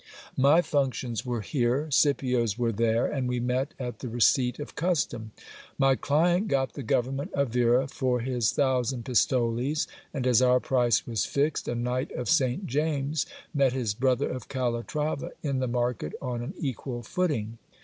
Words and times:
My 0.35 0.63
functions 0.63 1.27
were 1.27 1.41
here, 1.41 1.87
Scipio's 1.91 2.57
were 2.57 2.71
there; 2.71 3.05
and 3.05 3.29
we 3.29 3.39
met 3.39 3.75
at 3.77 3.99
the 3.99 4.09
receipt 4.09 4.57
of 4.57 4.73
custom. 4.73 5.29
My 5.77 5.93
client 5.93 6.47
got 6.47 6.73
the 6.73 6.81
government 6.81 7.31
of 7.33 7.49
Vera 7.49 7.87
for 7.87 8.19
his 8.21 8.51
thousand 8.51 9.05
pistoles; 9.05 9.85
and 10.11 10.25
as 10.25 10.41
our 10.41 10.59
price 10.59 11.05
was 11.05 11.25
fixed, 11.25 11.67
a 11.67 11.75
knight 11.75 12.11
of 12.13 12.27
St 12.29 12.65
James 12.65 13.27
met 13.53 13.73
his 13.73 13.93
brother 13.93 14.27
of 14.31 14.47
Calatrava 14.47 15.33
in 15.43 15.59
the 15.59 15.67
market 15.67 16.13
on 16.19 16.41
an 16.41 16.55
equal 16.57 17.03
footing. 17.03 17.59